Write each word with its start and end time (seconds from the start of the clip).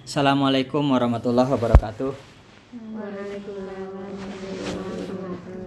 Assalamualaikum 0.00 0.80
warahmatullahi 0.80 1.50
wabarakatuh. 1.52 2.12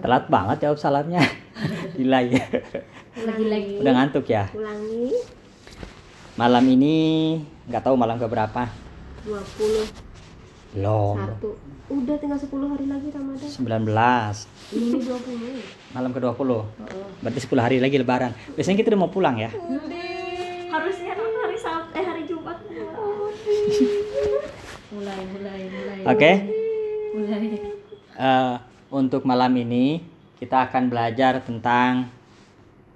Telat 0.02 0.24
banget 0.26 0.56
jawab 0.66 0.78
salamnya. 0.78 1.22
Gila 1.96 2.18
ya. 2.26 2.42
Lagi-lagi 3.14 3.78
Udah 3.78 3.92
ngantuk 3.94 4.26
ya. 4.26 4.50
ulangi 4.50 5.14
Malam 6.34 6.64
ini 6.66 6.96
nggak 7.70 7.82
tahu 7.86 7.94
malam 7.94 8.18
keberapa. 8.18 8.66
21 9.22 10.02
Belum. 10.74 11.16
Udah 11.94 12.16
tinggal 12.18 12.34
10 12.34 12.50
hari 12.50 12.86
lagi 12.90 13.08
Ramadan 13.14 13.46
19. 13.46 14.74
Ini 14.74 14.98
20 14.98 15.94
Malam 15.94 16.10
ke-20. 16.10 16.50
Berarti 17.22 17.38
10 17.38 17.62
hari 17.62 17.76
lagi 17.78 17.96
lebaran. 18.02 18.34
Biasanya 18.58 18.82
kita 18.82 18.90
udah 18.90 19.00
mau 19.06 19.12
pulang 19.14 19.38
ya. 19.38 19.54
Harusnya 19.54 20.13
Mulai 24.94 25.20
mulai 25.26 25.60
mulai 25.66 25.98
Oke. 26.06 26.32
Mulai 27.18 27.46
Eh, 28.14 28.54
untuk 28.94 29.26
malam 29.26 29.50
ini 29.58 29.98
kita 30.38 30.70
akan 30.70 30.86
belajar 30.86 31.42
tentang 31.42 32.06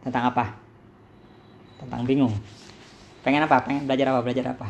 tentang 0.07 0.31
apa? 0.31 0.55
Tentang 1.83 2.07
bingung. 2.07 2.31
Pengen 3.27 3.43
apa? 3.43 3.67
Pengen 3.67 3.83
belajar 3.91 4.15
apa? 4.15 4.23
Belajar 4.23 4.55
apa? 4.55 4.69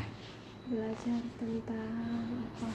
Belajar 0.72 1.20
tentang 1.36 2.24
apa 2.48 2.68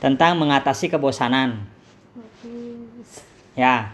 Tentang 0.00 0.32
mengatasi 0.40 0.88
kebosanan. 0.88 1.68
Bagus 2.16 3.20
Ya, 3.52 3.92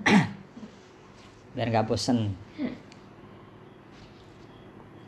biar 1.54 1.68
nggak 1.68 1.84
bosen. 1.84 2.32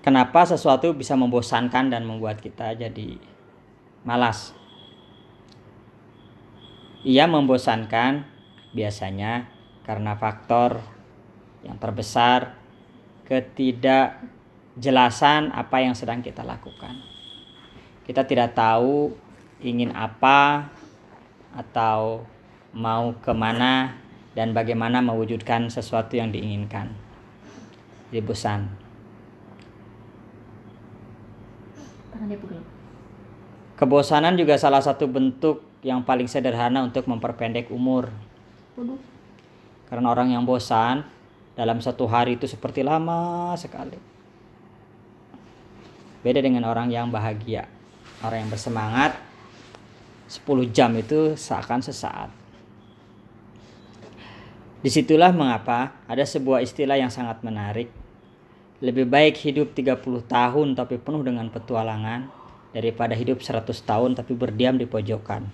Kenapa 0.06 0.46
sesuatu 0.46 0.94
bisa 0.94 1.18
membosankan 1.18 1.90
dan 1.90 2.06
membuat 2.06 2.38
kita 2.38 2.78
jadi 2.78 3.18
malas? 4.06 4.54
Ia 7.02 7.26
membosankan 7.26 8.22
biasanya 8.70 9.50
karena 9.82 10.14
faktor 10.14 10.78
yang 11.66 11.74
terbesar 11.82 12.54
ketidakjelasan 13.26 15.50
apa 15.50 15.82
yang 15.82 15.98
sedang 15.98 16.22
kita 16.22 16.46
lakukan. 16.46 17.02
Kita 18.06 18.22
tidak 18.30 18.54
tahu 18.54 19.10
ingin 19.58 19.90
apa 19.90 20.70
atau 21.50 22.22
mau 22.70 23.10
ke 23.18 23.34
mana 23.34 23.98
dan 24.38 24.54
bagaimana 24.54 25.02
mewujudkan 25.02 25.66
sesuatu 25.66 26.14
yang 26.14 26.30
diinginkan. 26.30 26.94
Jadi 28.14 28.22
bosan. 28.22 28.85
Tangannya 32.16 32.40
pegel 32.40 32.64
Kebosanan 33.76 34.40
juga 34.40 34.56
salah 34.56 34.80
satu 34.80 35.04
bentuk 35.04 35.60
yang 35.84 36.00
paling 36.00 36.24
sederhana 36.24 36.80
untuk 36.80 37.04
memperpendek 37.04 37.68
umur. 37.68 38.08
Waduh 38.72 38.96
Karena 39.92 40.08
orang 40.16 40.32
yang 40.32 40.48
bosan 40.48 41.04
dalam 41.52 41.84
satu 41.84 42.08
hari 42.08 42.40
itu 42.40 42.48
seperti 42.48 42.80
lama 42.80 43.52
sekali. 43.60 44.00
Beda 46.24 46.40
dengan 46.40 46.64
orang 46.64 46.88
yang 46.88 47.12
bahagia. 47.12 47.68
Orang 48.24 48.48
yang 48.48 48.50
bersemangat 48.50 49.12
10 50.24 50.72
jam 50.72 50.96
itu 50.96 51.36
seakan 51.36 51.84
sesaat. 51.84 52.32
Di 54.80 54.88
situlah 54.88 55.36
mengapa 55.36 56.00
ada 56.08 56.24
sebuah 56.24 56.64
istilah 56.64 56.96
yang 56.96 57.12
sangat 57.12 57.44
menarik. 57.44 57.92
Lebih 58.84 59.08
baik 59.08 59.40
hidup 59.40 59.72
30 59.72 60.04
tahun 60.28 60.76
tapi 60.76 61.00
penuh 61.00 61.24
dengan 61.24 61.48
petualangan 61.48 62.28
daripada 62.76 63.16
hidup 63.16 63.40
100 63.40 63.64
tahun 63.72 64.12
tapi 64.12 64.36
berdiam 64.36 64.76
di 64.76 64.84
pojokan. 64.84 65.48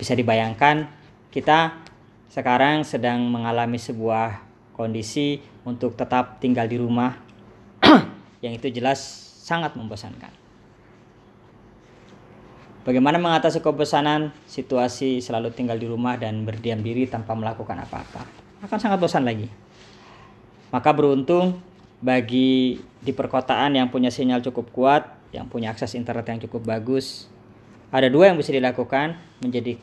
Bisa 0.00 0.16
dibayangkan 0.16 0.88
kita 1.28 1.84
sekarang 2.32 2.80
sedang 2.80 3.28
mengalami 3.28 3.76
sebuah 3.76 4.40
kondisi 4.72 5.44
untuk 5.68 6.00
tetap 6.00 6.40
tinggal 6.40 6.64
di 6.64 6.80
rumah 6.80 7.12
yang 8.44 8.56
itu 8.56 8.72
jelas 8.72 9.04
sangat 9.44 9.76
membosankan. 9.76 10.32
Bagaimana 12.82 13.20
mengatasi 13.20 13.62
kebosanan 13.62 14.34
situasi 14.48 15.22
selalu 15.22 15.54
tinggal 15.54 15.78
di 15.78 15.86
rumah 15.86 16.18
dan 16.18 16.42
berdiam 16.42 16.82
diri 16.82 17.06
tanpa 17.06 17.36
melakukan 17.36 17.78
apa-apa? 17.78 18.26
Akan 18.64 18.80
sangat 18.80 18.98
bosan 18.98 19.22
lagi. 19.22 19.46
Maka 20.72 20.90
beruntung 20.96 21.60
bagi 22.00 22.80
di 22.98 23.12
perkotaan 23.12 23.76
yang 23.76 23.92
punya 23.92 24.08
sinyal 24.08 24.40
cukup 24.40 24.72
kuat, 24.72 25.02
yang 25.30 25.46
punya 25.46 25.70
akses 25.70 25.94
internet 25.94 26.26
yang 26.26 26.40
cukup 26.48 26.64
bagus, 26.64 27.28
ada 27.92 28.08
dua 28.08 28.32
yang 28.32 28.40
bisa 28.40 28.50
dilakukan 28.56 29.20
menjadi 29.44 29.76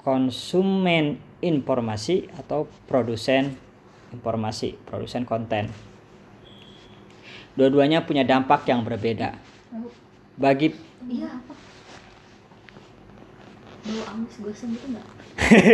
konsumen 0.00 1.18
informasi 1.42 2.30
atau 2.38 2.70
produsen 2.86 3.58
informasi, 4.14 4.78
produsen 4.86 5.26
konten. 5.26 5.70
Dua-duanya 7.58 8.06
punya 8.06 8.22
dampak 8.22 8.66
yang 8.70 8.86
berbeda. 8.86 9.34
Bagi 10.38 10.72
Iya 11.10 11.26
apa 11.26 11.59
Bau 13.80 14.02
amis 14.12 14.34
gosong 14.44 14.76
gitu 14.76 14.86
enggak? 14.92 15.06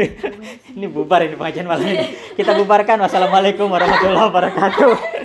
ini 0.78 0.86
bubar 0.86 1.26
ini 1.26 1.34
pengajian 1.34 1.66
malam 1.66 1.86
ini. 1.90 2.14
Kita 2.38 2.54
bubarkan. 2.54 3.02
Wassalamualaikum 3.02 3.66
warahmatullahi 3.66 4.26
wabarakatuh. 4.30 5.15